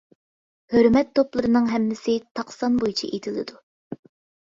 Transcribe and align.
ھۆرمەت 0.75 1.11
توپلىرىنىڭ 1.19 1.69
ھەممىسى 1.75 2.17
تاق 2.41 2.57
سان 2.59 2.83
بويىچە 2.83 3.15
ئېتىلىدۇ. 3.15 3.65